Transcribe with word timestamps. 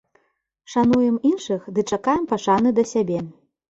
Шануем 0.75 1.21
іншых 1.33 1.71
ды 1.79 1.87
чакаем 1.93 2.29
пашаны 2.35 2.69
да 2.77 2.91
сябе. 2.95 3.19